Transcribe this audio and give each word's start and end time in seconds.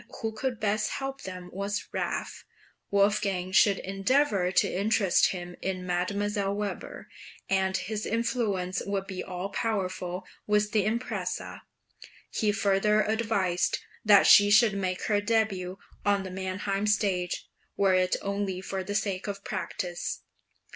}(427) 0.01 0.21
who 0.31 0.35
could 0.55 0.59
best 0.59 0.89
help 0.93 1.21
them 1.21 1.47
was 1.53 1.83
Raaff; 1.91 2.43
Wolfgang 2.89 3.51
should 3.51 3.77
endeavour 3.77 4.51
to 4.51 4.67
interest 4.67 5.27
him 5.27 5.55
in 5.61 5.85
Mdlle. 5.85 6.55
Weber, 6.55 7.07
and 7.47 7.77
his 7.77 8.07
influence 8.07 8.81
would 8.83 9.05
be 9.05 9.23
all 9.23 9.49
powerful 9.49 10.25
with 10.47 10.71
the 10.71 10.85
impresaii. 10.85 11.61
He 12.31 12.51
further 12.51 13.01
advised 13.03 13.77
that 14.03 14.25
she 14.25 14.49
should 14.49 14.73
make 14.73 15.03
her 15.03 15.21
début 15.21 15.75
on 16.03 16.23
the 16.23 16.31
Mannheim 16.31 16.87
stage, 16.87 17.47
were 17.77 17.93
it 17.93 18.15
only 18.23 18.59
for 18.59 18.83
the 18.83 18.95
sake 18.95 19.27
of 19.27 19.43
practice. 19.43 20.23